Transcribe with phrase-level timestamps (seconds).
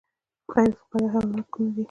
[0.53, 1.79] غیر فقاریه حیوانات کوم دي